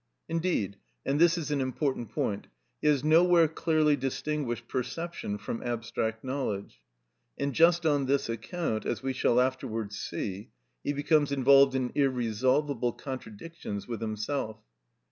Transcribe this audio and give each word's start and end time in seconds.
Indeed, 0.27 0.77
and 1.05 1.21
this 1.21 1.37
is 1.37 1.51
an 1.51 1.61
important 1.61 2.09
point, 2.09 2.47
he 2.81 2.87
has 2.87 3.03
nowhere 3.03 3.47
clearly 3.47 3.95
distinguished 3.95 4.67
perception 4.67 5.37
from 5.37 5.61
abstract 5.61 6.23
knowledge, 6.23 6.81
and 7.37 7.53
just 7.53 7.85
on 7.85 8.07
this 8.07 8.27
account, 8.27 8.83
as 8.83 9.03
we 9.03 9.13
shall 9.13 9.39
afterwards 9.39 9.99
see, 9.99 10.49
he 10.83 10.91
becomes 10.91 11.31
involved 11.31 11.75
in 11.75 11.91
irresolvable 11.93 12.93
contradictions 12.93 13.87
with 13.87 14.01
himself. 14.01 14.57